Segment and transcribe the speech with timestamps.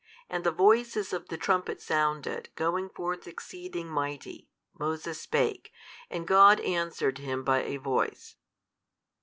[0.31, 5.71] And the voices of the trumpet sounded, going forth exceeding mighty, Moses spake,
[6.09, 8.35] and God answered him by a voice.